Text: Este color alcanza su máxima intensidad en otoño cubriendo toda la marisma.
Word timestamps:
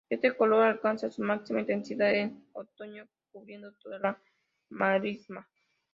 Este 0.09 0.35
color 0.35 0.63
alcanza 0.63 1.11
su 1.11 1.21
máxima 1.21 1.59
intensidad 1.59 2.11
en 2.15 2.43
otoño 2.53 3.07
cubriendo 3.31 3.71
toda 3.73 3.99
la 3.99 4.19
marisma. 4.69 5.47